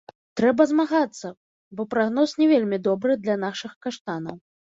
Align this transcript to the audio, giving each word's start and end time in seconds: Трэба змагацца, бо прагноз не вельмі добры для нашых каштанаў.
Трэба 0.39 0.65
змагацца, 0.69 1.27
бо 1.79 1.85
прагноз 1.91 2.33
не 2.41 2.47
вельмі 2.53 2.77
добры 2.89 3.19
для 3.27 3.35
нашых 3.47 3.71
каштанаў. 3.87 4.35